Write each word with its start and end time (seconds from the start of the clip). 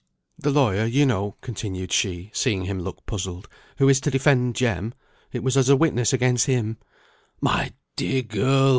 The 0.39 0.49
lawyer, 0.49 0.83
you 0.87 1.05
know," 1.05 1.35
continued 1.41 1.91
she, 1.91 2.31
seeing 2.33 2.65
him 2.65 2.79
look 2.79 3.05
puzzled, 3.05 3.47
"who 3.77 3.87
is 3.87 3.99
to 4.01 4.09
defend 4.09 4.55
Jem, 4.55 4.95
it 5.31 5.43
was 5.43 5.55
as 5.55 5.69
a 5.69 5.75
witness 5.75 6.11
against 6.11 6.47
him" 6.47 6.77
"My 7.39 7.71
dear 7.95 8.23
girl!" 8.23 8.69